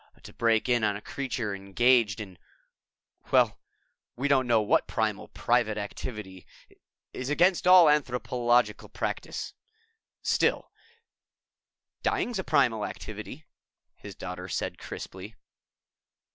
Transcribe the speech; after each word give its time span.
But 0.15 0.23
to 0.23 0.33
break 0.33 0.67
in 0.67 0.83
on 0.83 0.95
a 0.95 0.99
creature 1.01 1.53
engaged 1.53 2.19
in 2.19 2.39
well, 3.31 3.59
we 4.15 4.27
don't 4.27 4.47
know 4.47 4.59
what 4.59 4.87
primal 4.87 5.27
private 5.27 5.77
activity 5.77 6.47
is 7.13 7.29
against 7.29 7.67
all 7.67 7.87
anthropological 7.87 8.89
practice. 8.89 9.53
Still" 10.23 10.71
"Dying's 12.01 12.39
a 12.39 12.43
primal 12.43 12.83
activity," 12.83 13.45
his 13.93 14.15
daughter 14.15 14.47
said 14.49 14.79
crisply. 14.79 15.35